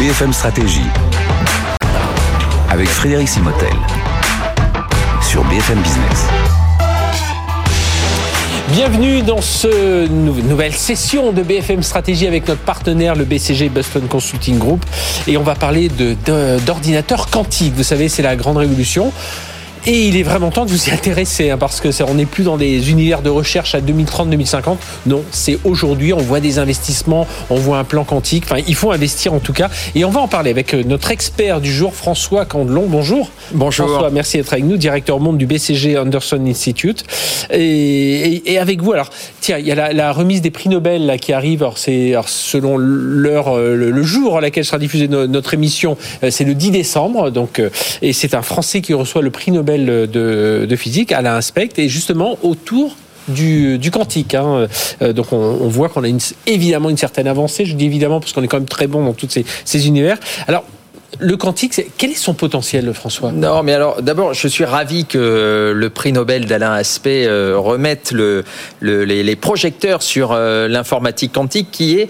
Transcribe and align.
BFM 0.00 0.32
Stratégie 0.32 0.80
avec 2.70 2.88
Frédéric 2.88 3.28
Simotel 3.28 3.68
sur 5.20 5.44
BFM 5.44 5.78
Business. 5.82 6.24
Bienvenue 8.72 9.20
dans 9.20 9.42
ce 9.42 10.08
nouvelle 10.08 10.72
session 10.72 11.32
de 11.32 11.42
BFM 11.42 11.82
Stratégie 11.82 12.26
avec 12.26 12.48
notre 12.48 12.62
partenaire 12.62 13.14
le 13.14 13.26
BCG 13.26 13.68
Boston 13.68 14.06
Consulting 14.08 14.56
Group 14.56 14.82
et 15.26 15.36
on 15.36 15.42
va 15.42 15.54
parler 15.54 15.90
d'ordinateurs 16.64 17.28
quantiques. 17.28 17.74
Vous 17.74 17.82
savez, 17.82 18.08
c'est 18.08 18.22
la 18.22 18.36
grande 18.36 18.56
révolution. 18.56 19.12
Et 19.86 20.08
il 20.08 20.16
est 20.18 20.22
vraiment 20.22 20.50
temps 20.50 20.66
de 20.66 20.70
vous 20.70 20.88
y 20.88 20.90
intéresser, 20.90 21.50
hein, 21.50 21.56
parce 21.56 21.80
que 21.80 21.88
on 22.02 22.14
n'est 22.14 22.26
plus 22.26 22.44
dans 22.44 22.58
des 22.58 22.90
univers 22.90 23.22
de 23.22 23.30
recherche 23.30 23.74
à 23.74 23.80
2030-2050. 23.80 24.76
Non, 25.06 25.22
c'est 25.30 25.58
aujourd'hui. 25.64 26.12
On 26.12 26.18
voit 26.18 26.40
des 26.40 26.58
investissements, 26.58 27.26
on 27.48 27.56
voit 27.56 27.78
un 27.78 27.84
plan 27.84 28.04
quantique. 28.04 28.44
Enfin, 28.44 28.62
il 28.66 28.74
faut 28.74 28.92
investir 28.92 29.32
en 29.32 29.38
tout 29.38 29.54
cas. 29.54 29.70
Et 29.94 30.04
on 30.04 30.10
va 30.10 30.20
en 30.20 30.28
parler 30.28 30.50
avec 30.50 30.74
euh, 30.74 30.82
notre 30.84 31.10
expert 31.10 31.62
du 31.62 31.72
jour, 31.72 31.94
François 31.94 32.44
Candelon. 32.44 32.86
Bonjour. 32.88 33.30
Bonjour. 33.52 33.88
François, 33.88 34.10
merci 34.10 34.36
d'être 34.36 34.52
avec 34.52 34.66
nous, 34.66 34.76
directeur 34.76 35.18
monde 35.18 35.38
du 35.38 35.46
BCG 35.46 35.96
Anderson 35.96 36.44
Institute. 36.46 37.04
Et, 37.50 38.58
avec 38.58 38.82
vous, 38.82 38.92
alors, 38.92 39.08
tiens, 39.40 39.56
il 39.56 39.66
y 39.66 39.72
a 39.72 39.92
la, 39.92 40.12
remise 40.12 40.42
des 40.42 40.50
prix 40.50 40.68
Nobel 40.68 41.06
là, 41.06 41.16
qui 41.16 41.32
arrive. 41.32 41.62
Alors, 41.62 41.78
c'est 41.78 42.14
selon 42.26 42.76
l'heure, 42.76 43.56
euh, 43.56 43.74
le, 43.74 44.02
jour 44.02 44.36
à 44.36 44.40
laquelle 44.42 44.64
sera 44.64 44.78
diffusée 44.78 45.08
notre 45.08 45.54
émission, 45.54 45.96
euh, 46.22 46.30
c'est 46.30 46.44
le 46.44 46.54
10 46.54 46.70
décembre. 46.70 47.30
Donc, 47.30 47.62
et 48.02 48.12
c'est 48.12 48.34
un 48.34 48.42
Français 48.42 48.82
qui 48.82 48.92
reçoit 48.92 49.22
le 49.22 49.30
prix 49.30 49.52
Nobel 49.52 49.69
de, 49.78 50.76
physique, 50.76 51.12
à 51.12 51.22
l'inspect 51.22 51.70
et 51.76 51.88
justement 51.88 52.38
autour 52.42 52.96
du, 53.28 53.90
quantique. 53.92 54.34
Hein. 54.34 54.66
Euh, 55.02 55.12
donc 55.12 55.32
on, 55.32 55.68
voit 55.68 55.88
qu'on 55.88 56.04
a 56.04 56.08
évidemment 56.46 56.90
une 56.90 56.96
certaine 56.96 57.26
avancée. 57.26 57.64
Je 57.64 57.74
dis 57.74 57.86
évidemment 57.86 58.20
parce 58.20 58.32
qu'on 58.32 58.42
est 58.42 58.48
quand 58.48 58.58
même 58.58 58.68
très 58.68 58.86
bon 58.86 59.04
dans 59.04 59.12
tous 59.12 59.28
ces, 59.64 59.86
univers. 59.86 60.18
Alors 60.48 60.64
le 61.18 61.36
quantique, 61.36 61.80
quel 61.98 62.10
est 62.10 62.14
son 62.14 62.34
potentiel, 62.34 62.92
François? 62.94 63.32
Non, 63.32 63.62
mais 63.62 63.72
alors 63.72 64.00
d'abord, 64.00 64.32
je 64.32 64.48
suis 64.48 64.64
ravi 64.64 65.04
que 65.04 65.72
le 65.74 65.90
prix 65.90 66.12
Nobel 66.12 66.46
d'Alain 66.46 66.72
Aspect 66.72 67.26
euh, 67.26 67.58
remette 67.58 68.12
le, 68.12 68.44
les, 68.80 69.22
les, 69.22 69.36
projecteurs 69.36 70.02
sur 70.02 70.32
euh, 70.32 70.68
l'informatique 70.68 71.32
quantique, 71.32 71.68
qui 71.72 71.98
est 71.98 72.08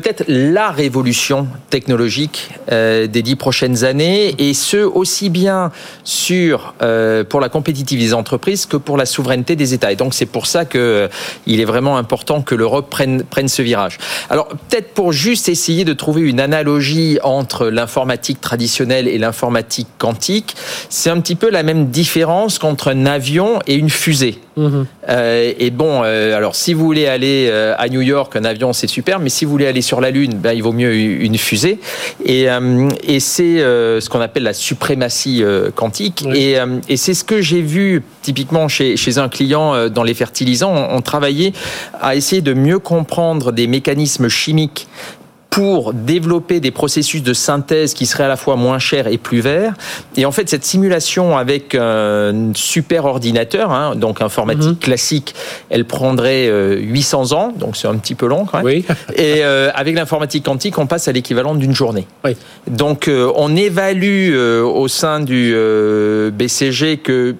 peut-être 0.00 0.24
la 0.28 0.70
révolution 0.72 1.48
technologique 1.70 2.50
euh, 2.70 3.06
des 3.06 3.22
dix 3.22 3.34
prochaines 3.34 3.82
années, 3.82 4.34
et 4.36 4.52
ce 4.52 4.76
aussi 4.76 5.30
bien 5.30 5.72
sur 6.04 6.74
euh, 6.82 7.24
pour 7.24 7.40
la 7.40 7.48
compétitivité 7.48 8.08
des 8.08 8.12
entreprises 8.12 8.66
que 8.66 8.76
pour 8.76 8.98
la 8.98 9.06
souveraineté 9.06 9.56
des 9.56 9.72
États. 9.72 9.92
Et 9.92 9.96
donc 9.96 10.12
c'est 10.12 10.26
pour 10.26 10.46
ça 10.46 10.66
que 10.66 10.76
euh, 10.76 11.08
il 11.46 11.60
est 11.60 11.64
vraiment 11.64 11.96
important 11.96 12.42
que 12.42 12.54
l'Europe 12.54 12.90
prenne 12.90 13.22
prenne 13.22 13.48
ce 13.48 13.62
virage. 13.62 13.96
Alors 14.28 14.48
peut-être 14.48 14.92
pour 14.92 15.12
juste 15.12 15.48
essayer 15.48 15.86
de 15.86 15.94
trouver 15.94 16.20
une 16.20 16.40
analogie 16.40 17.18
entre 17.22 17.68
l'informatique 17.68 18.42
traditionnelle 18.42 19.08
et 19.08 19.16
l'informatique 19.16 19.88
quantique, 19.96 20.56
c'est 20.90 21.08
un 21.08 21.20
petit 21.20 21.36
peu 21.36 21.48
la 21.48 21.62
même 21.62 21.86
différence 21.86 22.58
qu'entre 22.58 22.88
un 22.88 23.06
avion 23.06 23.60
et 23.66 23.76
une 23.76 23.90
fusée. 23.90 24.40
Euh, 24.58 25.52
et 25.58 25.70
bon, 25.70 26.02
euh, 26.02 26.34
alors 26.34 26.54
si 26.54 26.72
vous 26.72 26.84
voulez 26.84 27.06
aller 27.06 27.48
euh, 27.50 27.74
à 27.76 27.88
New 27.88 28.00
York, 28.00 28.34
un 28.36 28.44
avion 28.44 28.72
c'est 28.72 28.86
super, 28.86 29.18
mais 29.18 29.28
si 29.28 29.44
vous 29.44 29.50
voulez 29.50 29.66
aller 29.66 29.82
sur 29.82 30.00
la 30.00 30.10
Lune, 30.10 30.34
ben, 30.34 30.52
il 30.52 30.62
vaut 30.62 30.72
mieux 30.72 30.94
une 30.94 31.36
fusée. 31.36 31.78
Et, 32.24 32.46
et 33.06 33.20
c'est 33.20 33.58
ce 33.58 34.08
qu'on 34.08 34.20
appelle 34.20 34.44
la 34.44 34.54
suprématie 34.54 35.42
quantique. 35.74 36.24
Et, 36.34 36.56
et 36.88 36.96
c'est 36.96 37.14
ce 37.14 37.24
que 37.24 37.40
j'ai 37.42 37.60
vu 37.60 38.02
typiquement 38.22 38.68
chez, 38.68 38.96
chez 38.96 39.18
un 39.18 39.28
client 39.28 39.88
dans 39.88 40.02
les 40.02 40.14
fertilisants. 40.14 40.72
On, 40.74 40.96
on 40.96 41.00
travaillait 41.02 41.52
à 42.00 42.16
essayer 42.16 42.42
de 42.42 42.54
mieux 42.54 42.78
comprendre 42.78 43.52
des 43.52 43.66
mécanismes 43.66 44.28
chimiques 44.28 44.88
pour 45.56 45.94
développer 45.94 46.60
des 46.60 46.70
processus 46.70 47.22
de 47.22 47.32
synthèse 47.32 47.94
qui 47.94 48.04
seraient 48.04 48.24
à 48.24 48.28
la 48.28 48.36
fois 48.36 48.56
moins 48.56 48.78
chers 48.78 49.06
et 49.06 49.16
plus 49.16 49.40
verts. 49.40 49.72
Et 50.14 50.26
en 50.26 50.30
fait, 50.30 50.50
cette 50.50 50.66
simulation 50.66 51.38
avec 51.38 51.74
un 51.74 52.52
super 52.54 53.06
ordinateur, 53.06 53.72
hein, 53.72 53.96
donc 53.96 54.20
informatique 54.20 54.68
mhm. 54.68 54.76
classique, 54.76 55.34
elle 55.70 55.86
prendrait 55.86 56.50
800 56.76 57.32
euh, 57.32 57.34
ans, 57.34 57.54
donc 57.58 57.78
c'est 57.78 57.88
un 57.88 57.96
petit 57.96 58.14
peu 58.14 58.26
long 58.26 58.44
quand 58.44 58.58
même. 58.58 58.66
Oui. 58.66 58.84
Et 59.16 59.44
euh, 59.44 59.70
avec 59.74 59.96
l'informatique 59.96 60.44
quantique, 60.44 60.76
on 60.76 60.86
passe 60.86 61.08
à 61.08 61.12
l'équivalent 61.12 61.54
d'une 61.54 61.74
journée. 61.74 62.06
Oui. 62.22 62.36
Donc 62.70 63.08
euh, 63.08 63.32
on 63.34 63.56
évalue 63.56 64.36
au 64.36 64.88
sein 64.88 65.20
du 65.20 65.56
BCG 66.32 66.98
que 66.98 67.34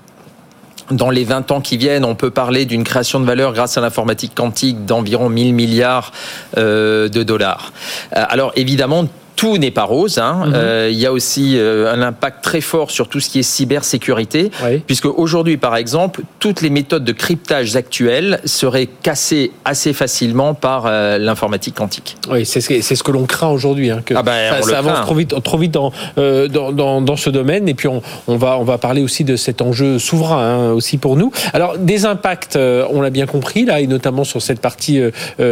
dans 0.90 1.10
les 1.10 1.24
20 1.24 1.50
ans 1.50 1.60
qui 1.60 1.76
viennent, 1.76 2.04
on 2.04 2.14
peut 2.14 2.30
parler 2.30 2.64
d'une 2.64 2.84
création 2.84 3.20
de 3.20 3.24
valeur 3.24 3.52
grâce 3.52 3.76
à 3.76 3.80
l'informatique 3.80 4.34
quantique 4.34 4.84
d'environ 4.84 5.28
1000 5.28 5.54
milliards 5.54 6.12
euh, 6.56 7.08
de 7.08 7.22
dollars. 7.22 7.72
Euh, 8.16 8.24
alors 8.28 8.52
évidemment, 8.56 9.06
tout 9.36 9.58
n'est 9.58 9.70
pas 9.70 9.84
rose. 9.84 10.18
Hein. 10.18 10.46
Mhm. 10.46 10.52
Euh, 10.54 10.88
il 10.90 10.98
y 10.98 11.06
a 11.06 11.12
aussi 11.12 11.56
euh, 11.56 11.92
un 11.92 12.02
impact 12.02 12.42
très 12.42 12.62
fort 12.62 12.90
sur 12.90 13.08
tout 13.08 13.20
ce 13.20 13.28
qui 13.28 13.38
est 13.38 13.42
cybersécurité, 13.42 14.50
puisque 14.86 15.04
aujourd'hui, 15.04 15.58
par 15.58 15.76
exemple, 15.76 16.22
toutes 16.40 16.62
les 16.62 16.70
méthodes 16.70 17.04
de 17.04 17.12
cryptage 17.12 17.76
actuelles 17.76 18.40
seraient 18.44 18.88
cassées 19.02 19.52
assez 19.64 19.92
facilement 19.92 20.54
par 20.54 20.86
euh, 20.86 21.18
l'informatique 21.18 21.74
quantique. 21.74 22.16
Oui, 22.30 22.46
c'est 22.46 22.60
ce, 22.60 22.94
ce 22.94 23.02
que 23.02 23.12
l'on 23.12 23.26
craint 23.26 23.48
aujourd'hui, 23.48 23.90
hein, 23.90 24.02
que 24.04 24.14
ah 24.14 24.22
ben, 24.22 24.62
ça, 24.62 24.78
avance 24.78 25.02
trop 25.02 25.14
vite, 25.14 25.34
trop 25.42 25.58
vite 25.58 25.72
dans, 25.72 25.92
dans, 26.16 27.02
dans, 27.02 27.16
ce 27.16 27.28
domaine. 27.28 27.68
Et 27.68 27.74
puis 27.74 27.88
on, 27.88 28.02
on, 28.26 28.36
va, 28.36 28.58
on 28.58 28.64
va 28.64 28.78
parler 28.78 29.02
aussi 29.02 29.24
de 29.24 29.36
cet 29.36 29.60
enjeu 29.60 29.98
souverain 29.98 30.38
hein, 30.38 30.72
aussi 30.72 30.96
pour 30.96 31.16
nous. 31.16 31.30
Alors 31.52 31.76
des 31.76 32.06
impacts, 32.06 32.56
on 32.56 33.02
l'a 33.02 33.10
bien 33.10 33.26
compris 33.26 33.66
là, 33.66 33.80
et 33.80 33.86
notamment 33.86 34.24
sur 34.24 34.40
cette 34.40 34.60
partie 34.60 35.00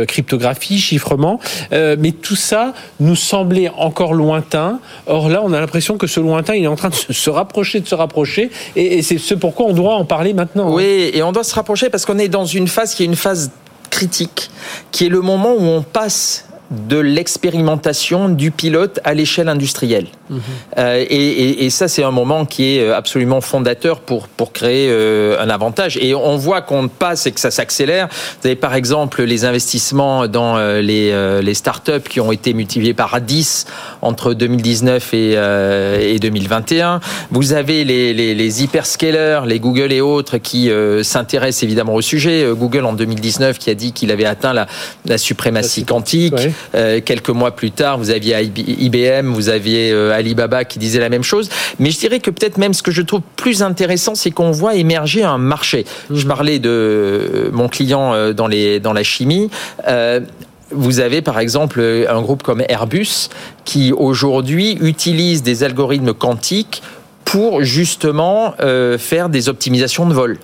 cryptographie, 0.09 0.79
chiffrement. 0.79 1.39
mais 1.71 2.13
tout 2.13 2.37
ça 2.37 2.73
nous 3.01 3.17
semblait 3.17 3.71
encore 3.79 4.15
lointain. 4.15 4.81
Or 5.07 5.29
là, 5.29 5.43
on 5.45 5.53
a 5.53 5.61
l'impression 5.61 5.97
que 5.97 6.07
ce 6.07 6.21
lointain, 6.21 6.55
il 6.55 6.65
est 6.65 6.69
en 6.69 6.77
train 6.77 6.91
de 6.91 6.95
se 6.95 7.31
rapprocher, 7.31 7.81
de 7.81 7.89
se 7.89 7.95
rapprocher. 7.95 8.51
Et, 8.77 9.03
c'est 9.03 9.19
ce 9.19 9.35
pourquoi 9.35 9.67
on 9.67 9.73
doit 9.73 9.95
en 9.95 10.05
parler 10.05 10.35
maintenant. 10.35 10.69
Hein. 10.69 10.75
Oui, 10.75 11.11
et 11.13 11.23
on 11.23 11.33
doit 11.33 11.45
se 11.45 11.55
rapprocher 11.55 11.91
parce 11.91 12.05
qu'on 12.05 12.19
est 12.19 12.29
dans 12.29 12.45
une 12.45 12.69
phase 12.69 12.95
qui 12.95 13.03
est 13.03 13.07
une 13.07 13.17
phase 13.17 13.51
critique, 13.91 14.51
qui 14.91 15.07
est 15.07 15.11
le 15.11 15.21
moment 15.21 15.53
où 15.53 15.63
on 15.63 15.83
passe 15.83 16.47
de 16.71 16.99
l'expérimentation 16.99 18.29
du 18.29 18.51
pilote 18.51 18.99
à 19.05 19.15
l'échelle 19.15 19.49
industrielle. 19.49 20.07
Mhm. 20.31 20.41
Euh, 20.79 21.05
et, 21.09 21.71
ça, 21.71 21.89
c'est 21.89 22.03
un 22.03 22.11
moment 22.11 22.47
qui 22.47 22.77
est 22.77 22.81
euh, 22.81 22.97
absolument 22.97 23.41
fondateur 23.41 24.01
pour, 24.01 24.29
pour 24.29 24.53
créer 24.53 24.89
euh, 24.91 25.41
un 25.41 25.51
avantage. 25.51 25.99
Et 26.01 26.15
on 26.15 26.37
voit 26.37 26.63
qu'on 26.63 26.89
passe 26.89 27.27
et 27.27 27.33
que 27.33 27.41
ça 27.41 27.51
s'accélère. 27.51 28.09
Vous 28.41 28.47
avez 28.47 28.57
par 28.57 28.75
exemple 28.75 29.23
les 29.23 29.45
investissements 29.45 30.27
dans 30.27 30.57
les, 30.81 31.41
les 31.43 31.55
startups 31.55 32.09
qui 32.09 32.21
ont 32.21 32.33
été 32.33 32.55
multipliés 32.55 32.95
par 32.95 33.21
10 33.21 33.67
entre 34.03 34.35
2019 34.35 35.15
et, 35.15 35.33
et 36.15 36.19
2021. 36.19 37.01
Vous 37.31 37.53
avez 37.53 37.85
les, 37.85 38.15
les, 38.15 38.35
les, 38.35 38.63
hyperscalers, 38.63 39.41
les 39.47 39.61
Google 39.61 39.93
et 39.93 40.01
autres 40.01 40.39
qui 40.39 40.71
s'intéressent 41.03 41.63
évidemment 41.63 41.95
au 41.95 42.03
sujet. 42.03 42.47
Google 42.53 42.85
en 42.85 42.93
2019 42.93 43.59
qui 43.59 43.71
a 43.71 43.75
dit 43.75 43.93
qu'il 43.93 44.11
avait 44.11 44.25
atteint 44.25 44.53
la, 44.53 44.67
la 45.07 45.19
suprématie 45.19 45.85
quantique. 45.85 46.35
Euh, 46.75 47.01
quelques 47.05 47.31
mois 47.31 47.53
plus 47.53 47.71
tard, 47.71 47.99
vous 47.99 48.11
aviez 48.11 48.37
IBM, 48.43 49.33
vous 49.33 49.49
aviez 49.49 49.91
euh, 49.93 50.13
Alibaba 50.13 50.65
qui 50.65 50.79
disait 50.79 51.01
la 51.01 51.09
même 51.09 51.23
chose. 51.23 51.49
Mais 51.79 51.91
je 51.91 51.99
dirais 51.99 52.21
que 52.21 52.31
peut-être 52.31 52.59
même 52.59 52.75
ce 52.75 52.83
que 52.83 52.91
je 52.91 53.03
trouve 53.03 53.23
plus 53.37 53.63
intéressant, 53.63 54.15
c'est 54.15 54.31
qu'on 54.31 54.51
voit 54.51 54.75
émerger 54.75 55.23
un 55.23 55.39
marché. 55.39 55.85
Je 56.11 56.23
mhm. 56.23 56.29
parlais 56.29 56.59
de 56.59 56.71
euh, 56.71 57.51
mon 57.53 57.69
client 57.69 58.33
dans, 58.33 58.47
les, 58.47 58.81
dans 58.81 58.93
la 58.93 59.03
chimie. 59.03 59.51
vous 60.71 61.01
avez 61.01 61.23
par 61.23 61.39
exemple 61.39 61.81
un 62.09 62.21
groupe 62.23 62.43
comme 62.43 62.63
Airbus 62.69 63.29
qui 63.65 63.93
aujourd'hui 63.93 64.79
utilise 64.81 65.43
des 65.43 65.63
algorithmes 65.63 66.15
quantiques 66.15 66.83
pour 67.25 67.63
justement 67.63 68.55
faire 68.99 69.29
des 69.29 69.49
optimisations 69.49 70.07
de 70.07 70.15
vol. 70.15 70.39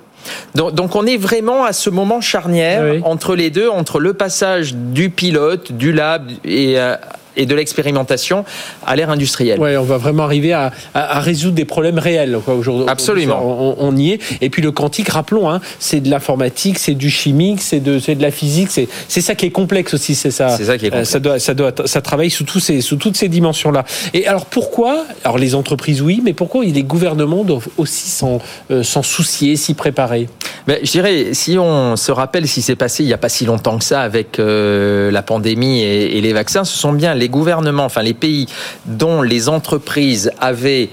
Donc, 0.55 0.97
on 0.97 1.07
est 1.07 1.17
vraiment 1.17 1.65
à 1.65 1.73
ce 1.73 1.91
moment 1.91 2.21
charnière 2.21 3.05
entre 3.05 3.35
les 3.35 3.51
deux, 3.51 3.69
entre 3.69 4.01
le 4.01 4.15
passage 4.15 4.75
du 4.75 5.11
pilote, 5.11 5.73
du 5.73 5.93
lab 5.93 6.31
et 6.45 6.79
euh, 6.79 6.97
et 7.37 7.47
de 7.47 7.55
l'expérimentation 7.55 8.45
à 8.87 8.97
l'ère 8.97 9.11
industrielle. 9.11 9.61
Ouais, 9.61 9.77
on 9.77 9.85
va 9.85 9.97
vraiment 9.97 10.25
arriver 10.25 10.53
à, 10.53 10.73
à, 10.95 11.21
résoudre 11.21 11.55
des 11.55 11.65
problèmes 11.65 11.99
réels 11.99 12.39
aujourd'hui. 12.47 12.89
Absolument. 12.89 13.77
On, 13.79 13.97
y 13.97 14.13
est. 14.13 14.21
Et 14.41 14.51
puis 14.51 14.63
le 14.63 14.73
quantique, 14.73 15.09
rappelons, 15.09 15.51
hein, 15.51 15.61
c'est 15.79 16.01
de 16.01 16.11
l'informatique, 16.11 16.79
c'est 16.79 16.95
du 16.95 17.11
chimique, 17.11 17.61
c'est 17.63 17.81
de, 17.81 17.99
de 17.99 18.23
la 18.23 18.31
physique. 18.31 18.69
C'est 18.71 19.21
ça 19.21 19.35
qui 19.35 19.47
est 19.47 19.51
complexe 19.51 19.95
aussi. 19.95 20.15
C'est 20.15 20.31
ça. 20.31 20.57
C'est 20.57 20.65
ça 20.65 20.79
qui 20.79 20.87
est 20.87 20.91
complexe. 20.91 21.11
Ça 21.11 21.19
doit, 21.19 21.39
ça 21.39 21.55
doit, 21.55 21.73
ça 21.85 22.01
travaille 22.01 22.31
sous 22.31 22.45
tous 22.45 22.61
ces, 22.61 22.81
sous 22.81 22.97
toutes 22.97 23.17
ces 23.17 23.29
dimensions-là. 23.29 23.85
Et 24.15 24.27
alors 24.27 24.47
pourquoi 24.47 25.05
Alors 25.25 25.39
les 25.39 25.55
entreprises, 25.55 26.03
oui, 26.03 26.21
mais 26.25 26.33
pourquoi 26.33 26.65
les 26.65 26.83
gouvernements 26.83 27.45
doivent 27.45 27.69
aussi 27.79 28.09
s'en 28.11 28.41
euh, 28.71 28.83
soucier, 28.83 29.57
s'y 29.57 29.75
préparer? 29.75 30.29
Ben, 30.67 30.79
je 30.83 30.91
dirais, 30.91 31.29
si 31.33 31.59
on 31.59 31.97
se 31.97 32.13
rappelle 32.13 32.47
ce 32.47 32.55
qui 32.55 32.63
s'est 32.63 32.77
passé 32.77 33.03
il 33.03 33.07
n'y 33.07 33.13
a 33.13 33.19
pas 33.19 33.29
si 33.29 33.45
longtemps 33.45 33.79
que 33.79 33.85
ça 33.85 34.03
avec 34.03 34.39
euh, 34.39 35.11
la 35.11 35.23
pandémie 35.23 35.81
et, 35.83 36.19
et 36.19 36.21
les 36.21 36.33
vaccins, 36.33 36.65
ce 36.65 36.77
sont 36.77 36.93
bien 36.93 37.15
les 37.15 37.29
gouvernements, 37.31 37.85
enfin 37.85 38.03
les 38.03 38.15
pays 38.15 38.47
dont 38.85 39.23
les 39.23 39.49
entreprises 39.49 40.31
avaient 40.41 40.91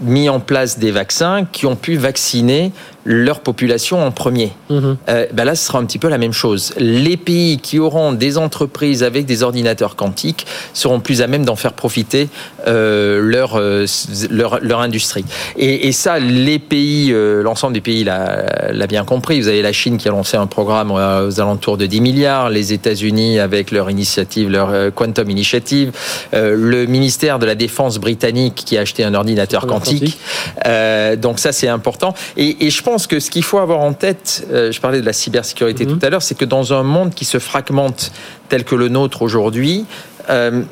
mis 0.00 0.28
en 0.28 0.40
place 0.40 0.78
des 0.78 0.90
vaccins 0.90 1.44
qui 1.44 1.66
ont 1.66 1.76
pu 1.76 1.96
vacciner 1.96 2.72
leur 3.04 3.40
population 3.40 4.04
en 4.04 4.10
premier. 4.10 4.52
Mhm. 4.68 4.96
Euh, 5.08 5.26
ben 5.32 5.44
là, 5.44 5.54
ce 5.54 5.66
sera 5.66 5.78
un 5.78 5.84
petit 5.84 5.98
peu 5.98 6.08
la 6.08 6.18
même 6.18 6.32
chose. 6.32 6.72
Les 6.76 7.16
pays 7.16 7.58
qui 7.58 7.78
auront 7.78 8.12
des 8.12 8.36
entreprises 8.36 9.02
avec 9.02 9.24
des 9.24 9.42
ordinateurs 9.42 9.96
quantiques 9.96 10.46
seront 10.74 11.00
plus 11.00 11.22
à 11.22 11.26
même 11.26 11.44
d'en 11.44 11.56
faire 11.56 11.72
profiter 11.72 12.28
euh, 12.66 13.20
leur, 13.22 13.56
euh, 13.56 13.86
leur, 14.30 14.60
leur 14.60 14.80
industrie. 14.80 15.24
Et, 15.56 15.88
et 15.88 15.92
ça, 15.92 16.18
les 16.18 16.58
pays, 16.58 17.12
l'ensemble 17.42 17.72
des 17.74 17.80
pays 17.80 18.04
l'a 18.04 18.86
bien 18.86 19.04
compris. 19.04 19.40
Vous 19.40 19.48
avez 19.48 19.62
la 19.62 19.72
Chine 19.72 19.96
qui 19.96 20.08
a 20.08 20.10
lancé 20.10 20.36
un 20.36 20.46
programme 20.46 20.90
aux 20.90 21.40
alentours 21.40 21.76
de 21.76 21.86
10 21.86 22.00
milliards, 22.00 22.50
les 22.50 22.72
États-Unis 22.72 23.38
avec 23.38 23.70
leur 23.70 23.90
initiative, 23.90 24.50
leur 24.50 24.92
Quantum 24.94 25.30
Initiative, 25.30 25.92
le 26.32 26.86
ministère 26.86 27.38
de 27.38 27.46
la 27.46 27.54
Défense 27.54 27.98
britannique 27.98 28.62
qui 28.66 28.76
a 28.76 28.82
acheté 28.82 29.04
un 29.04 29.14
ordinateur 29.14 29.66
Quantique. 29.66 30.18
donc 31.18 31.38
ça, 31.38 31.52
c'est 31.52 31.68
important. 31.68 32.14
Et, 32.36 32.66
et 32.66 32.70
je 32.70 32.82
pense 32.82 32.89
que 32.98 33.20
ce 33.20 33.30
qu'il 33.30 33.42
faut 33.44 33.58
avoir 33.58 33.80
en 33.80 33.92
tête, 33.92 34.46
euh, 34.50 34.72
je 34.72 34.80
parlais 34.80 35.00
de 35.00 35.06
la 35.06 35.12
cybersécurité 35.12 35.84
Mhm. 35.86 35.98
tout 35.98 36.06
à 36.06 36.10
l'heure, 36.10 36.22
c'est 36.22 36.36
que 36.36 36.44
dans 36.44 36.72
un 36.72 36.82
monde 36.82 37.14
qui 37.14 37.24
se 37.24 37.38
fragmente 37.38 38.12
tel 38.48 38.64
que 38.64 38.74
le 38.74 38.88
nôtre 38.88 39.22
aujourd'hui, 39.22 39.84
euh, 40.28 40.62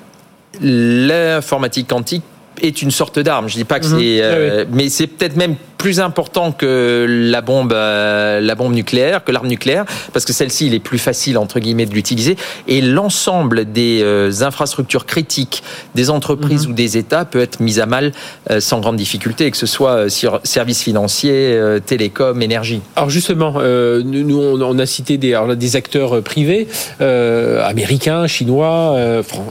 l'informatique 0.60 1.88
quantique 1.88 2.22
est 2.60 2.82
une 2.82 2.90
sorte 2.90 3.18
d'arme. 3.18 3.48
Je 3.48 3.54
dis 3.56 3.64
pas 3.64 3.78
que 3.80 3.86
Mhm. 3.86 3.98
c'est, 3.98 4.18
euh, 4.22 4.64
Oui, 4.64 4.70
mais 4.72 4.88
c'est 4.88 5.06
peut-être 5.06 5.36
même 5.36 5.54
plus 5.78 6.00
important 6.00 6.52
que 6.52 7.06
la 7.08 7.40
bombe, 7.40 7.72
euh, 7.72 8.40
la 8.40 8.54
bombe 8.56 8.74
nucléaire, 8.74 9.24
que 9.24 9.32
l'arme 9.32 9.46
nucléaire, 9.46 9.84
parce 10.12 10.24
que 10.24 10.32
celle-ci, 10.32 10.66
il 10.66 10.74
est 10.74 10.80
plus 10.80 10.98
facile 10.98 11.38
entre 11.38 11.60
guillemets 11.60 11.86
de 11.86 11.94
l'utiliser. 11.94 12.36
Et 12.66 12.80
l'ensemble 12.80 13.72
des 13.72 14.00
euh, 14.02 14.30
infrastructures 14.42 15.06
critiques 15.06 15.62
des 15.94 16.10
entreprises 16.10 16.66
Mhm. 16.66 16.72
ou 16.72 16.74
des 16.74 16.98
États 16.98 17.24
peut 17.24 17.40
être 17.40 17.60
mise 17.60 17.78
à 17.78 17.86
mal 17.86 18.12
euh, 18.50 18.60
sans 18.60 18.80
grande 18.80 18.96
difficulté, 18.96 19.50
que 19.50 19.56
ce 19.56 19.66
soit 19.66 20.10
sur 20.10 20.40
services 20.42 20.82
financiers, 20.82 21.58
télécom, 21.86 22.42
énergie. 22.42 22.80
Alors 22.96 23.10
justement, 23.10 23.52
nous 23.52 24.40
on, 24.40 24.78
a 24.78 24.86
cité 24.86 25.16
des, 25.16 25.34
alors 25.34 25.46
là, 25.46 25.54
des 25.54 25.76
acteurs 25.76 26.20
privés, 26.22 26.66
américains, 27.00 28.26
chinois, 28.26 28.96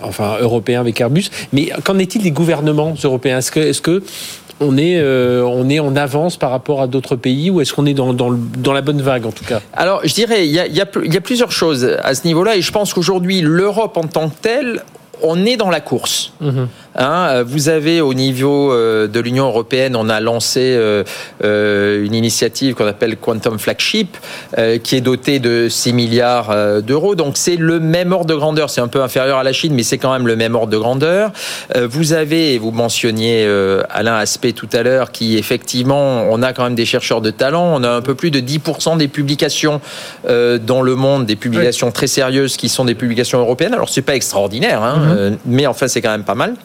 enfin 0.04 0.38
européens 0.42 0.82
avec 0.82 1.00
Airbus. 1.00 1.30
Mais 1.54 1.70
qu'en 1.84 1.98
est-il 1.98 2.22
des 2.22 2.32
gouvernements 2.32 2.94
européens? 3.04 3.38
Est-ce 3.38 3.52
que, 3.52 3.60
est-ce 3.60 3.82
que 3.82 4.04
on 4.60 4.78
est, 4.78 4.98
euh, 5.00 5.44
on 5.44 5.70
est 5.70 5.80
en 5.80 5.96
avance 5.96 6.38
par 6.38 6.50
rapport 6.52 6.82
à 6.82 6.88
d'autres 6.88 7.16
pays 7.16 7.50
ou 7.50 7.62
est-ce 7.62 7.74
qu'on 7.74 7.86
est 7.86 7.94
dans, 7.94 8.14
dans, 8.14 8.30
le- 8.30 8.40
dans 8.58 8.74
la 8.74 8.82
bonne 8.82 9.02
vague 9.02 9.26
en 9.26 9.32
tout 9.32 9.46
cas? 9.46 9.62
Alors, 9.74 10.02
je 10.04 10.14
dirais, 10.14 10.46
il 10.48 10.52
y 10.52 10.60
a, 10.60 10.68
y 10.68 10.82
a- 10.82 10.86
il 11.04 11.14
y 11.14 11.18
a 11.18 11.22
plusieurs 11.22 11.52
choses 11.52 11.86
à 12.04 12.14
ce 12.16 12.26
niveau-là, 12.26 12.56
et 12.56 12.62
je 12.62 12.72
pense 12.72 12.94
qu'aujourd'hui, 12.94 13.42
l'Europe 13.42 13.98
en 13.98 14.04
tant 14.08 14.30
que 14.30 14.36
telle, 14.42 14.82
on 15.24 15.46
est 15.46 15.58
dans 15.58 15.70
la 15.70 15.80
course. 15.82 16.32
Mhm. 16.42 16.68
Hein, 16.98 17.28
euh, 17.30 17.44
vous 17.46 17.70
avez 17.70 18.02
au 18.02 18.14
niveau 18.14 18.72
euh, 18.72 19.08
de 19.08 19.20
l'Union 19.20 19.48
européenne, 19.48 19.96
on 19.96 20.10
a 20.10 20.20
lancé 20.20 20.76
euh, 20.76 21.04
une 22.04 22.16
initiative 22.16 22.74
qu'on 22.74 22.88
appelle 22.88 23.18
Quantum 23.18 23.60
Flagship, 23.60 24.18
qui 24.84 24.96
est 24.96 25.02
dotée 25.02 25.40
de 25.40 25.68
6 25.70 25.94
milliards 25.94 26.82
d'euros. 26.82 27.16
Donc 27.16 27.38
c'est 27.38 27.56
le 27.56 27.80
même 27.80 28.12
ordre 28.12 28.26
de 28.26 28.36
grandeur. 28.36 28.70
C'est 28.70 28.82
un 28.82 28.88
peu 28.88 29.02
inférieur 29.02 29.38
à 29.38 29.44
la 29.44 29.54
Chine, 29.54 29.74
mais 29.74 29.84
c'est 29.84 29.98
quand 29.98 30.12
même 30.12 30.28
le 30.28 30.36
même 30.36 30.56
ordre 30.56 30.72
de 30.72 30.78
grandeur. 30.78 31.32
Vous 31.76 32.14
avez, 32.14 32.54
et 32.54 32.58
vous 32.58 32.72
mentionniez 32.72 33.48
Alain 33.90 34.16
Aspect 34.16 34.54
tout 34.54 34.70
à 34.74 34.84
l'heure, 34.84 35.12
qui 35.12 35.38
effectivement, 35.38 36.24
on 36.30 36.42
a 36.42 36.54
quand 36.54 36.64
même 36.64 36.76
des 36.76 36.86
chercheurs 36.86 37.22
de 37.22 37.32
talent. 37.32 37.74
On 37.76 37.84
a 37.84 37.90
un 37.90 38.02
peu 38.02 38.16
plus 38.16 38.32
de 38.32 38.40
10% 38.40 38.98
des 38.98 39.08
publications 39.08 39.82
dans 40.28 40.82
le 40.82 40.96
monde, 40.96 41.26
des 41.26 41.36
publications 41.36 41.92
très 41.92 42.08
sérieuses 42.08 42.58
qui 42.58 42.70
sont 42.70 42.86
des 42.86 42.96
publications 42.96 43.40
européennes. 43.40 43.74
Alors 43.74 43.90
c'est 43.90 44.02
pas 44.02 44.16
extraordinaire, 44.16 44.82
hein, 44.82 44.98
Mhm. 44.98 45.16
euh, 45.18 45.32
mais 45.46 45.68
enfin 45.68 45.88
c'est 45.88 46.02
quand 46.02 46.12
même 46.12 46.24
pas 46.24 46.36
mal. 46.36 46.56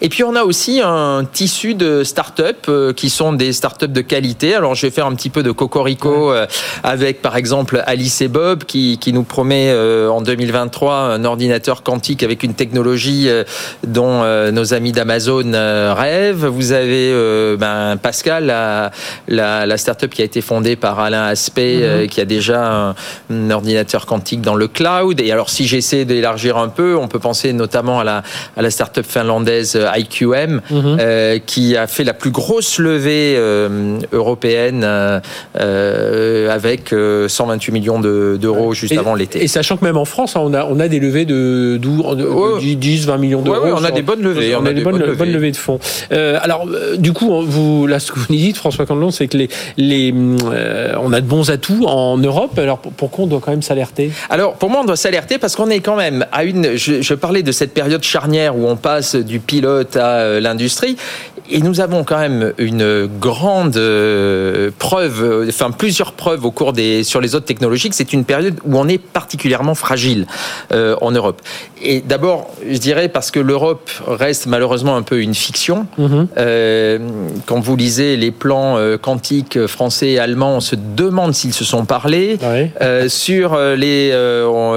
Et 0.00 0.08
puis 0.08 0.24
on 0.24 0.34
a 0.34 0.44
aussi 0.44 0.80
un 0.82 1.24
tissu 1.30 1.74
de 1.74 2.04
start-up 2.04 2.66
euh, 2.68 2.92
qui 2.92 3.10
sont 3.10 3.32
des 3.32 3.52
start-up 3.52 3.92
de 3.92 4.00
qualité. 4.00 4.54
Alors 4.54 4.74
je 4.74 4.86
vais 4.86 4.90
faire 4.90 5.06
un 5.06 5.14
petit 5.14 5.30
peu 5.30 5.42
de 5.42 5.50
cocorico 5.50 6.32
euh, 6.32 6.46
avec 6.82 7.22
par 7.22 7.36
exemple 7.36 7.82
Alice 7.86 8.20
et 8.20 8.28
Bob 8.28 8.64
qui, 8.64 8.98
qui 8.98 9.12
nous 9.12 9.24
promet 9.24 9.70
euh, 9.70 10.08
en 10.08 10.22
2023 10.22 10.94
un 10.94 11.24
ordinateur 11.24 11.82
quantique 11.82 12.22
avec 12.22 12.42
une 12.42 12.54
technologie 12.54 13.28
dont 13.86 14.22
nos 14.52 14.74
amis 14.74 14.92
d'Amazon 14.92 15.52
rêvent. 15.94 16.46
Vous 16.46 16.72
avez 16.72 17.56
ben, 17.56 17.96
Pascal, 17.96 18.46
la, 18.46 18.90
la, 19.28 19.66
la 19.66 19.76
start-up 19.76 20.10
qui 20.10 20.22
a 20.22 20.24
été 20.24 20.40
fondée 20.40 20.76
par 20.76 21.00
Alain 21.00 21.24
Aspect, 21.24 21.80
euh, 21.82 22.06
qui 22.06 22.20
a 22.20 22.24
déjà 22.24 22.66
un, 22.66 22.94
un 23.30 23.50
ordinateur 23.50 24.06
quantique 24.06 24.40
dans 24.40 24.54
le 24.54 24.68
cloud. 24.68 25.20
Et 25.20 25.32
alors 25.32 25.50
si 25.50 25.66
j'essaie 25.66 26.04
d'élargir 26.04 26.56
un 26.56 26.68
peu, 26.68 26.96
on 26.96 27.08
peut 27.08 27.18
penser 27.18 27.52
notamment 27.52 28.00
à 28.00 28.04
la, 28.04 28.22
à 28.56 28.62
la 28.62 28.70
start-up 28.70 29.06
finlandaise 29.06 29.65
euh, 29.74 29.88
IQM, 29.96 30.60
Mhm. 30.70 30.96
euh, 31.00 31.38
qui 31.44 31.76
a 31.76 31.86
fait 31.88 32.04
la 32.04 32.14
plus 32.14 32.30
grosse 32.30 32.78
levée 32.78 33.34
euh, 33.36 33.98
européenne 34.12 34.84
avec 36.50 36.92
euh, 36.92 37.28
128 37.28 37.72
millions 37.72 38.00
de- 38.00 38.38
d'euros 38.40 38.74
juste 38.74 38.92
Et- 38.92 38.98
avant 38.98 39.14
l'été. 39.14 39.42
Et 39.42 39.48
sachant 39.48 39.76
que 39.76 39.84
même 39.84 39.96
en 39.96 40.04
France, 40.04 40.36
hein, 40.36 40.40
on 40.44 40.54
a, 40.54 40.64
on 40.66 40.78
a 40.80 40.88
des 40.88 41.00
levées 41.00 41.24
de, 41.24 41.78
de 41.82 41.88
Ouais. 42.26 42.74
10, 42.74 43.06
20 43.06 43.16
millions 43.18 43.42
d'euros. 43.42 43.56
Ouais, 43.58 43.70
ouais, 43.72 43.76
on 43.78 43.84
a 43.84 43.90
des 43.90 44.02
bonnes 44.02 44.22
levées, 44.22 44.54
On, 44.56 44.64
a, 44.66 44.72
des, 44.72 44.82
bonnes, 44.82 44.98
bonnes 45.16 45.32
levées 45.32 45.50
de 45.52 45.56
fonds. 45.56 45.78
Alors, 46.10 46.66
du 46.98 47.12
coup, 47.12 47.42
vous, 47.44 47.86
là, 47.86 47.98
ce 48.00 48.12
que 48.12 48.18
vous 48.18 48.26
nous 48.30 48.36
dites, 48.36 48.56
François 48.56 48.86
Candelon, 48.86 49.10
c'est 49.10 49.26
que 49.28 49.36
les, 49.36 49.48
les, 49.76 50.12
euh, 50.52 50.94
on 51.00 51.12
a 51.12 51.20
de 51.20 51.26
bons 51.26 51.50
atouts 51.50 51.86
en 51.86 52.16
Europe. 52.18 52.58
Alors, 52.58 52.78
pour- 52.78 52.92
pourquoi 52.92 53.24
on 53.24 53.26
doit 53.28 53.40
quand 53.42 53.50
même 53.50 53.62
s'alerter 53.62 54.10
Alors, 54.30 54.54
pour 54.54 54.70
moi, 54.70 54.80
on 54.82 54.84
doit 54.84 54.96
s'alerter 54.96 55.38
parce 55.38 55.56
qu'on 55.56 55.70
est 55.70 55.80
quand 55.80 55.96
même 55.96 56.26
à 56.32 56.44
une. 56.44 56.76
Je, 56.76 57.00
je 57.02 57.14
parlais 57.14 57.42
de 57.42 57.52
cette 57.52 57.72
période 57.74 58.02
charnière 58.02 58.56
où 58.56 58.66
on 58.68 58.76
passe 58.76 59.16
du 59.16 59.40
pilote 59.46 59.96
à 59.96 60.18
euh, 60.18 60.40
l'industrie. 60.40 60.96
Et 61.50 61.60
nous 61.60 61.80
avons 61.80 62.04
quand 62.04 62.18
même 62.18 62.52
une 62.58 63.06
grande 63.20 63.76
euh, 63.76 64.70
preuve, 64.78 65.22
euh, 65.22 65.46
enfin 65.48 65.70
plusieurs 65.70 66.12
preuves 66.12 66.44
au 66.44 66.50
cours 66.50 66.72
des 66.72 67.04
sur 67.04 67.20
les 67.20 67.34
autres 67.34 67.46
technologies 67.46 67.90
c'est 67.92 68.12
une 68.12 68.24
période 68.24 68.56
où 68.64 68.76
on 68.76 68.88
est 68.88 68.98
particulièrement 68.98 69.74
fragile 69.74 70.26
euh, 70.72 70.96
en 71.00 71.10
Europe. 71.10 71.40
Et 71.82 72.00
d'abord, 72.00 72.50
je 72.68 72.78
dirais 72.78 73.08
parce 73.08 73.30
que 73.30 73.38
l'Europe 73.38 73.90
reste 74.06 74.46
malheureusement 74.46 74.96
un 74.96 75.02
peu 75.02 75.20
une 75.20 75.34
fiction. 75.34 75.86
Mhm. 75.98 76.28
Euh, 76.38 76.98
quand 77.44 77.60
vous 77.60 77.76
lisez 77.76 78.16
les 78.16 78.30
plans 78.30 78.78
quantiques 79.00 79.66
français 79.66 80.12
et 80.12 80.18
allemands, 80.18 80.56
on 80.56 80.60
se 80.60 80.74
demande 80.74 81.34
s'ils 81.34 81.52
se 81.52 81.64
sont 81.64 81.84
parlé. 81.84 82.38
Ouais. 82.42 82.72
Euh, 82.80 83.08
sur 83.08 83.58
les, 83.58 84.12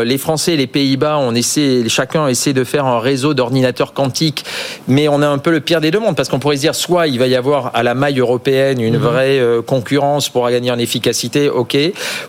les 0.06 0.18
Français 0.18 0.54
et 0.54 0.58
les 0.58 0.68
Pays-Bas, 0.68 1.18
on 1.20 1.34
essaie, 1.36 1.88
chacun 1.88 2.28
essaie 2.28 2.54
de 2.54 2.64
faire 2.64 2.86
un 2.86 3.00
réseau 3.00 3.34
d'ordinateurs 3.34 3.94
quantiques, 3.94 4.46
mais 4.88 5.08
on 5.08 5.22
a 5.22 5.28
un 5.28 5.38
peu 5.38 5.52
le 5.52 5.62
pire 5.62 5.82
des 5.82 5.92
deux 5.92 6.00
mondes 6.00 6.16
parce 6.16 6.30
qu'on 6.30 6.40
pourrait 6.40 6.56
dire 6.60 6.76
soit 6.76 7.08
il 7.08 7.20
va 7.20 7.28
y 7.28 7.36
avoir 7.36 7.72
à 7.74 7.84
la 7.84 7.94
maille 7.94 8.20
européenne 8.20 8.82
une 8.82 8.98
vraie 8.98 9.40
euh, 9.40 9.62
concurrence 9.62 10.30
pour 10.30 10.50
gagner 10.50 10.72
en 10.72 10.80
efficacité, 10.80 11.50
ok, 11.50 11.78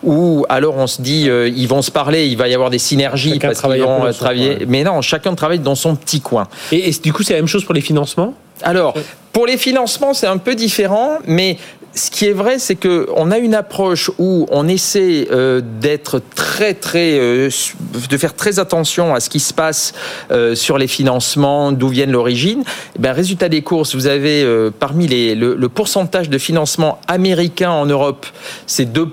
ou 0.02 0.46
alors 0.48 0.76
on 0.76 0.86
se 0.86 1.02
dit 1.02 1.28
euh, 1.28 1.48
ils 1.48 1.68
vont 1.68 1.82
se 1.82 1.90
parler, 1.90 2.26
il 2.26 2.36
va 2.36 2.48
y 2.48 2.54
avoir 2.54 2.70
des 2.70 2.78
synergies 2.78 3.34
Chacun 3.34 3.48
parce 3.48 3.60
qu'ils 3.60 3.82
vont 3.82 4.12
travailler, 4.12 4.56
coin. 4.56 4.66
mais 4.68 4.84
non, 4.84 5.02
chacun 5.02 5.34
travaille 5.34 5.58
dans 5.58 5.74
son 5.74 5.94
petit 5.94 6.20
coin. 6.20 6.48
Et, 6.72 6.88
et 6.88 6.92
du 6.92 7.12
coup, 7.12 7.22
c'est 7.22 7.34
la 7.34 7.40
même 7.40 7.48
chose 7.48 7.64
pour 7.64 7.74
les 7.74 7.80
financements? 7.80 8.34
Alors, 8.62 8.94
pour 9.32 9.46
les 9.46 9.56
financements, 9.56 10.12
c'est 10.12 10.26
un 10.26 10.36
peu 10.36 10.54
différent, 10.54 11.18
mais 11.26 11.56
ce 11.94 12.10
qui 12.10 12.26
est 12.26 12.32
vrai, 12.32 12.58
c'est 12.58 12.76
que 12.76 13.08
on 13.16 13.30
a 13.30 13.38
une 13.38 13.54
approche 13.54 14.10
où 14.18 14.46
on 14.50 14.68
essaie 14.68 15.26
euh, 15.32 15.60
d'être 15.80 16.22
très 16.36 16.74
très 16.74 17.18
euh, 17.18 17.50
de 18.08 18.16
faire 18.16 18.34
très 18.34 18.58
attention 18.60 19.14
à 19.14 19.20
ce 19.20 19.28
qui 19.28 19.40
se 19.40 19.52
passe 19.52 19.92
euh, 20.30 20.54
sur 20.54 20.78
les 20.78 20.86
financements, 20.86 21.72
d'où 21.72 21.88
viennent 21.88 22.12
l'origine. 22.12 22.62
Ben, 22.98 23.12
résultat 23.12 23.48
des 23.48 23.62
courses, 23.62 23.94
vous 23.94 24.06
avez 24.06 24.42
euh, 24.44 24.70
parmi 24.70 25.08
les 25.08 25.34
le, 25.34 25.54
le 25.54 25.68
pourcentage 25.68 26.30
de 26.30 26.38
financement 26.38 27.00
américain 27.08 27.70
en 27.70 27.86
Europe, 27.86 28.26
c'est 28.66 28.86
2 28.92 29.08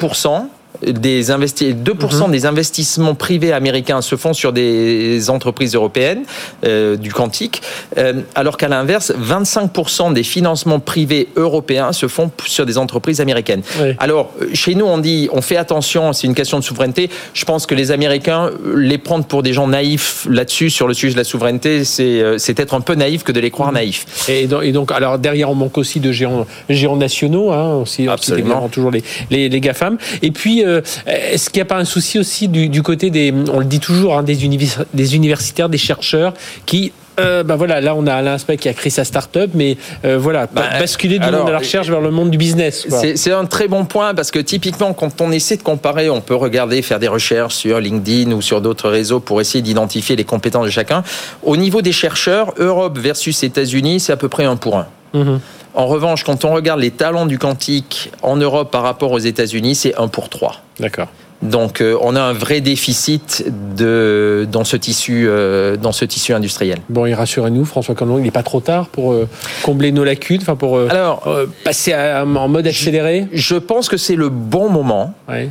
des 0.82 1.32
investi 1.32 1.74
2% 1.74 2.32
des 2.32 2.46
investissements 2.46 3.16
privés 3.16 3.52
américains 3.52 4.02
se 4.02 4.16
font 4.16 4.34
sur 4.34 4.54
des 4.54 5.30
entreprises 5.30 5.76
européennes 5.76 6.24
euh, 6.66 6.96
du 6.96 7.12
quantique, 7.12 7.62
euh, 7.98 8.22
alors 8.36 8.58
qu'à 8.58 8.68
l'inverse, 8.68 9.12
25% 9.20 10.14
des 10.14 10.24
financements 10.24 10.80
privés 10.80 11.30
européens 11.36 11.92
se 11.94 12.08
font 12.08 12.32
sur 12.46 12.66
des 12.66 12.78
entreprises 12.78 13.22
américaines. 13.22 13.62
Alors, 14.00 14.32
chez 14.54 14.76
nous, 14.76 14.86
on 14.86 14.98
dit, 14.98 15.30
on 15.32 15.42
fait 15.42 15.58
attention, 15.58 16.14
c'est 16.14 16.28
une 16.28 16.36
question 16.36 16.60
de 16.60 16.64
souveraineté. 16.64 17.10
Je 17.34 17.46
pense 17.46 17.66
que 17.66 17.76
les 17.76 17.92
Américains, 17.92 18.48
euh, 18.48 18.76
les 18.78 18.98
prendre 18.98 19.26
pour 19.26 19.44
des 19.44 19.54
gens 19.54 19.68
naïfs 19.68 20.28
là-dessus, 20.30 20.70
sur 20.70 20.88
le 20.88 20.94
sujet 20.94 21.14
de 21.14 21.20
la 21.20 21.24
souveraineté, 21.24 21.84
c'est 21.84 22.60
être 22.60 22.74
un 22.74 22.82
peu 22.82 22.96
naïf 22.96 23.24
que 23.24 23.32
de 23.32 23.40
les 23.40 23.52
croire 23.52 23.72
naïfs. 23.72 24.06
Et 24.30 24.48
donc, 24.48 24.64
et 24.64 24.72
donc, 24.72 24.92
alors 24.92 25.20
derrière, 25.20 25.50
on 25.50 25.56
manque 25.56 25.78
aussi 25.78 26.00
de 26.00 26.12
géants, 26.12 26.46
géants 26.70 26.96
nationaux, 26.96 27.52
hein, 27.52 27.76
aussi, 27.76 28.08
Absolument. 28.08 28.46
évidemment, 28.46 28.70
toujours 28.70 28.92
les, 28.92 29.04
les, 29.30 29.50
les 29.50 29.60
GAFAM. 29.62 29.98
Et 30.22 30.32
puis, 30.32 30.64
est-ce 31.06 31.50
qu'il 31.50 31.60
n'y 31.60 31.64
a 31.64 31.66
pas 31.66 31.78
un 31.78 31.86
souci 31.86 32.20
aussi 32.20 32.48
du, 32.48 32.70
du 32.70 32.82
côté 32.84 33.10
des, 33.10 33.34
on 33.54 33.60
le 33.60 33.66
dit 33.66 33.80
toujours, 33.80 34.18
hein, 34.18 34.24
des, 34.24 34.46
univers- 34.46 34.86
des 34.94 35.16
universitaires, 35.16 35.70
des 35.70 35.78
chercheurs 35.78 36.34
qui 36.66 36.92
euh, 37.20 37.42
bah 37.42 37.56
voilà, 37.56 37.82
là 37.82 37.96
on 37.96 38.06
a 38.06 38.14
Alain 38.14 38.34
Aspect 38.34 38.58
qui 38.58 38.70
a 38.70 38.74
créé 38.74 38.92
sa 38.92 39.04
start-up, 39.04 39.50
mais 39.56 39.76
euh, 40.06 40.20
voilà, 40.20 40.46
Bah, 40.54 40.66
basculer 40.80 41.18
du 41.18 41.26
alors, 41.26 41.40
monde 41.40 41.48
de 41.48 41.54
la 41.54 41.58
recherche 41.58 41.90
vers 41.90 42.00
le 42.00 42.12
monde 42.12 42.30
du 42.30 42.38
business. 42.38 42.86
C'est 43.16 43.32
un 43.32 43.46
très 43.46 43.68
bon 43.68 43.86
point 43.86 44.14
parce 44.14 44.30
que 44.30 44.38
typiquement, 44.38 44.94
quand 44.94 45.20
on 45.20 45.32
essaie 45.32 45.58
de 45.58 45.64
comparer, 45.64 46.12
on 46.12 46.22
peut 46.22 46.36
regarder, 46.36 46.80
faire 46.84 47.00
des 47.00 47.08
recherches 47.08 47.56
sur 47.56 47.80
LinkedIn 47.80 48.32
ou 48.34 48.44
sur 48.44 48.62
d'autres 48.62 48.90
réseaux 48.90 49.20
pour 49.20 49.42
essayer 49.42 49.64
d'identifier 49.64 50.16
les 50.16 50.26
compétences 50.26 50.66
de 50.66 50.70
chacun. 50.70 51.02
Au 51.42 51.58
niveau 51.58 51.82
des 51.82 51.92
chercheurs, 51.92 52.54
Europe 52.60 53.00
versus 53.00 53.42
États-Unis, 53.42 54.00
c'est 54.00 54.14
à 54.14 54.18
peu 54.18 54.30
près 54.30 54.46
un 54.46 54.56
pour 54.56 54.78
un. 54.78 54.86
Mhm. 55.16 55.40
En 55.78 55.86
revanche, 55.86 56.24
quand 56.24 56.44
on 56.44 56.54
regarde 56.54 56.80
les 56.80 56.90
talents 56.90 57.28
du 57.28 57.38
quantique 57.38 58.12
en 58.24 58.36
Europe 58.36 58.72
par 58.72 58.82
rapport 58.82 59.12
aux 59.12 59.20
États-Unis, 59.20 59.76
c'est 59.76 59.94
1 59.96 60.08
pour 60.08 60.28
3. 60.28 60.56
D'accord. 60.80 61.08
Donc 61.42 61.82
euh, 61.82 61.98
on 62.02 62.16
a 62.16 62.22
un 62.22 62.34
vrai 62.34 62.62
déficit 62.62 63.46
de, 63.76 64.48
dans, 64.52 64.64
ce 64.64 64.76
tissu, 64.76 65.26
euh, 65.28 65.78
dans 65.78 65.92
ce 65.92 66.04
tissu 66.04 66.34
industriel. 66.34 66.80
Bon, 66.90 67.06
et 67.06 67.14
rassurez-nous, 67.14 67.66
François 67.66 67.96
Candon, 67.96 68.18
il 68.18 68.24
n'est 68.24 68.32
pas 68.32 68.44
trop 68.44 68.60
tard 68.60 68.88
pour 68.88 69.14
euh, 69.14 69.28
combler 69.62 69.92
nos 69.92 70.04
lacunes, 70.04 70.42
enfin 70.42 70.56
pour 70.56 70.80
Alors, 70.80 71.30
passer 71.64 71.94
en 71.96 72.48
mode 72.48 72.66
accéléré 72.66 73.28
Je 73.32 73.56
pense 73.56 73.88
que 73.88 73.98
c'est 73.98 74.16
le 74.16 74.30
bon 74.30 74.70
moment, 74.70 75.14
ouais. 75.30 75.50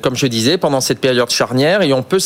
comme 0.00 0.16
je 0.16 0.26
disais, 0.26 0.56
pendant 0.56 0.80
cette 0.80 1.00
période 1.00 1.30
charnière, 1.30 1.82
et 1.82 1.92
on 1.92 2.02
peut 2.02 2.18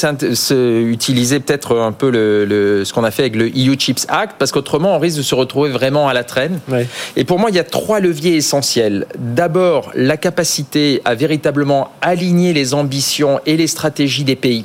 utiliser 0.50 1.40
peut-être 1.40 1.76
un 1.78 1.92
peu 1.92 2.11
le, 2.11 2.85
ce 2.85 2.92
qu'on 2.92 3.04
a 3.04 3.11
fait 3.11 3.23
avec 3.23 3.37
le 3.37 3.47
EU 3.47 3.76
Chips 3.78 4.07
Act, 4.09 4.37
parce 4.38 4.52
qu'autrement 4.52 4.97
on 4.97 4.99
risque 4.99 5.19
de 5.19 5.23
se 5.23 5.35
retrouver 5.35 5.71
vraiment 5.71 6.09
à 6.09 6.14
la 6.14 6.25
traîne. 6.25 6.61
Ouais. 6.69 6.87
Et 7.16 7.25
pour 7.25 7.38
moi, 7.38 7.50
il 7.50 7.57
y 7.57 7.61
a 7.61 7.64
trois 7.64 8.00
leviers 8.00 8.37
essentiels. 8.37 9.07
D'abord, 9.19 9.90
la 9.95 10.16
capacité 10.16 11.02
à 11.04 11.14
véritablement 11.14 11.90
aligner 12.00 12.52
les 12.53 12.75
ambitions 12.75 13.41
et 13.47 13.57
les 13.57 13.67
stratégies 13.67 14.25
des 14.25 14.37
pays. 14.37 14.65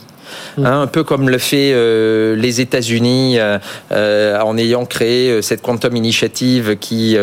Hein, 0.58 0.82
un 0.82 0.88
peu 0.88 1.04
comme 1.04 1.30
le 1.30 1.38
fait 1.38 1.72
euh, 1.74 2.36
les 2.36 2.62
États-Unis 2.62 3.38
euh, 3.38 3.60
euh, 3.92 4.40
en 4.40 4.58
ayant 4.58 4.86
créé 4.86 5.42
cette 5.42 5.62
Quantum 5.62 5.96
Initiative 5.96 6.78
qui 6.80 7.18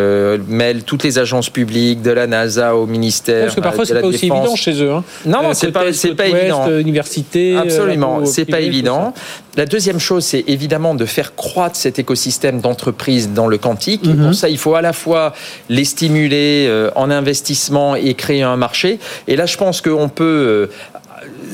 mêle 0.49 0.85
toutes 0.85 1.03
les 1.05 1.19
agences 1.19 1.51
publiques, 1.51 2.03
de 2.03 2.11
la 2.11 2.27
NASA 2.27 2.77
au 2.77 2.87
ministère. 2.87 3.45
Parce 3.45 3.57
que 3.57 3.61
parfois 3.61 3.87
c'est 3.87 4.01
pas 4.01 4.07
aussi 4.07 4.27
évident 4.27 4.57
chez 4.57 4.83
eux. 4.83 4.91
Hein. 4.91 5.05
Non, 5.27 5.53
c'est 5.53 5.73
pas, 5.73 5.93
c'est 5.93 6.15
pas 6.15 6.27
évident. 6.27 6.71
Université. 6.79 7.57
Absolument, 7.57 8.25
c'est 8.25 8.45
pas 8.45 8.61
évident. 8.61 9.15
La 9.57 9.67
deuxième 9.67 10.01
chose, 10.01 10.25
c'est 10.25 10.45
évidemment 10.49 10.97
de 10.97 11.05
faire 11.05 11.37
croître 11.37 11.77
cet 11.77 12.01
écosystème 12.01 12.61
d'entreprises 12.61 13.31
dans 13.33 13.47
le 13.47 13.57
quantique. 13.57 14.05
Mm-hmm. 14.05 14.25
Pour 14.25 14.35
ça, 14.35 14.49
il 14.49 14.59
faut 14.59 14.75
à 14.75 14.83
la 14.83 14.93
fois 14.93 15.33
les 15.69 15.85
stimuler 15.85 16.69
en 16.97 17.11
investissement 17.11 17.95
et 17.95 18.15
créer 18.15 18.43
un 18.43 18.57
marché. 18.57 18.99
Et 19.29 19.37
là, 19.37 19.47
je 19.47 19.57
pense 19.57 19.81
qu'on 19.81 20.09
peut 20.09 20.69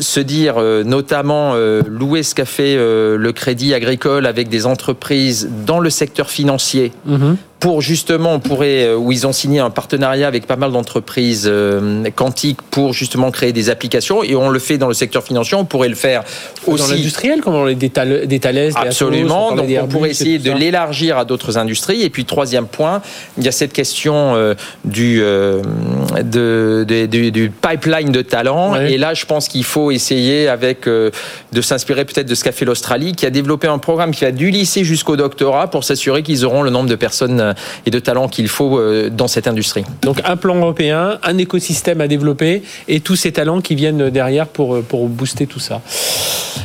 se 0.01 0.21
dire 0.21 0.55
euh, 0.59 0.83
notamment 0.83 1.53
euh, 1.55 1.83
louer 1.87 2.23
ce 2.23 2.35
qu'a 2.35 2.45
fait 2.45 2.77
euh, 2.77 3.17
le 3.17 3.33
crédit 3.33 3.75
agricole 3.75 4.27
avec 4.27 4.49
des 4.49 4.67
entreprises 4.67 5.49
dans 5.67 5.79
le 5.79 5.91
secteur 5.91 6.31
financier 6.31 6.93
mhm 7.07 7.37
pour 7.61 7.83
justement, 7.83 8.33
on 8.33 8.41
pourrait, 8.41 8.87
euh, 8.87 8.97
où 8.97 9.13
ils 9.13 9.27
ont 9.27 9.33
signé 9.33 9.61
un 9.61 9.69
partenariat 9.69 10.27
avec 10.27 10.47
pas 10.47 10.57
mal 10.57 10.73
d'entreprises 10.73 11.45
euh, 11.47 12.05
quantiques 12.17 12.63
pour 12.63 12.95
justement 12.95 13.31
créer 13.31 13.53
des 13.53 13.69
applications, 13.69 14.25
et 14.25 14.35
on 14.35 14.49
le 14.49 14.59
fait 14.59 14.79
dans 14.79 14.89
le 14.89 14.95
secteur 14.95 15.23
financier, 15.23 15.57
on 15.57 15.67
pourrait 15.67 15.91
le 15.91 15.95
faire 15.95 16.25
aussi. 16.67 16.83
Dans 16.83 16.89
l'industriel, 16.89 17.43
comme 17.43 17.53
dans 17.53 17.67
les 17.67 17.77
Thales, 17.91 18.27
des 18.27 18.41
Absolument, 18.75 19.55
donc 19.55 19.69
on 19.81 19.87
pourrait 19.87 20.11
essayer 20.11 20.39
de 20.39 20.51
l'élargir 20.51 21.19
à 21.19 21.27
d'autres 21.27 21.59
industries. 21.59 22.03
Et 22.03 22.09
puis, 22.09 22.25
troisième 22.25 22.67
point, 22.67 23.03
il 23.37 23.45
y 23.45 23.49
a 23.49 23.53
cette 23.53 23.75
question 23.75 24.35
euh, 24.35 24.55
du, 24.85 25.19
de, 25.19 26.85
du, 26.85 27.51
pipeline 27.51 28.11
de 28.11 28.23
talent. 28.23 28.75
Et 28.77 28.97
là, 28.97 29.13
je 29.13 29.27
pense 29.27 29.49
qu'il 29.49 29.65
faut 29.65 29.91
essayer 29.91 30.49
avec, 30.49 30.87
de 30.87 31.13
s'inspirer 31.61 32.07
peut-être 32.07 32.29
de 32.29 32.35
ce 32.35 32.43
qu'a 32.43 32.53
fait 32.53 32.65
l'Australie, 32.65 33.13
qui 33.13 33.27
a 33.27 33.31
développé 33.31 33.69
un 33.69 33.79
programme 33.79 34.13
qui 34.13 34.25
va 34.25 34.33
du 34.33 34.51
lycée 34.51 34.85
jusqu'au 34.85 35.17
doctorat 35.17 35.69
pour 35.69 35.85
s'assurer 35.85 36.23
qu'ils 36.23 36.47
auront 36.47 36.63
le 36.63 36.71
nombre 36.71 36.89
de 36.89 36.95
personnes 36.95 37.50
et 37.87 37.91
de 37.91 37.99
talents 37.99 38.29
qu'il 38.29 38.49
faut 38.49 38.79
euh, 38.79 39.11
dans 39.11 39.29
cette 39.29 39.47
industrie. 39.47 39.85
Donc 40.03 40.21
un 40.25 40.37
plan 40.37 40.57
européen, 40.57 41.19
un 41.23 41.39
écosystème 41.39 42.01
à 42.01 42.09
développer 42.09 42.63
et 42.89 43.01
tous 43.01 43.17
ces 43.17 43.33
talents 43.33 43.61
qui 43.61 43.75
viennent 43.75 44.11
derrière 44.11 44.47
pour, 44.47 44.77
euh, 44.77 44.83
pour 44.83 45.09
booster 45.09 45.47
tout 45.47 45.61
ça. 45.61 45.81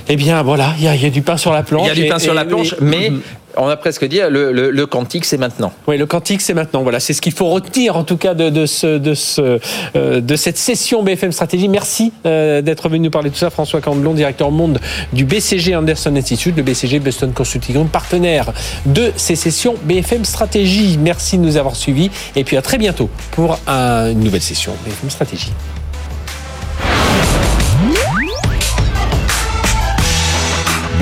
Eh 0.07 0.15
bien 0.15 0.41
voilà, 0.43 0.73
il 0.77 0.83
y, 0.83 0.87
a, 0.87 1.09
du 1.09 1.21
pain 1.21 1.37
sur 1.37 1.51
la 1.51 1.63
planche. 1.63 1.87
Il 1.87 1.97
y 1.97 1.99
a 1.99 2.03
du 2.03 2.09
pain 2.09 2.19
sur 2.19 2.33
la 2.33 2.45
planche, 2.45 2.75
mais 2.79 3.11
on 3.57 3.67
a 3.67 3.77
presque 3.77 4.05
dit 4.05 4.19
le, 4.29 4.51
le, 4.51 4.85
quantique, 4.85 5.25
c'est 5.25 5.37
maintenant. 5.37 5.71
Oui, 5.87 5.97
le 5.97 6.05
quantique, 6.05 6.41
c'est 6.41 6.53
maintenant. 6.53 6.83
Voilà, 6.83 6.99
c'est 6.99 7.13
ce 7.13 7.21
qu'il 7.21 7.33
faut 7.33 7.47
retenir 7.47 7.95
en 7.95 8.03
tout 8.03 8.17
cas 8.17 8.33
de, 8.33 8.49
de, 8.49 8.65
ce, 8.65 8.97
de, 8.97 9.13
ce, 9.13 9.59
euh, 9.95 10.21
de 10.21 10.35
cette 10.35 10.57
session 10.57 11.03
BFM 11.03 11.31
Stratégie. 11.31 11.67
Merci 11.67 12.13
euh, 12.25 12.61
d'être 12.61 12.89
venu 12.89 13.05
nous 13.05 13.11
parler 13.11 13.29
de 13.29 13.35
tout 13.35 13.39
ça, 13.39 13.49
François 13.49 13.81
Candelon, 13.81 14.13
directeur 14.13 14.51
monde 14.51 14.79
du 15.13 15.25
BCG 15.25 15.75
Anderson 15.75 16.15
Institute, 16.15 16.55
le 16.55 16.63
BCG 16.63 16.99
Boston 16.99 17.31
Consulting 17.33 17.75
Group, 17.75 17.91
partenaire 17.91 18.51
de 18.85 19.11
ces 19.15 19.35
sessions 19.35 19.75
BFM 19.83 20.25
Stratégie. 20.25 20.97
Merci 20.97 21.37
de 21.37 21.43
nous 21.43 21.57
avoir 21.57 21.75
suivis 21.75 22.09
et 22.35 22.43
puis 22.43 22.57
à 22.57 22.61
très 22.61 22.77
bientôt 22.77 23.09
pour 23.31 23.59
une 23.67 24.19
nouvelle 24.19 24.41
session 24.41 24.73
BFM 24.85 25.09
Stratégie. 25.09 25.51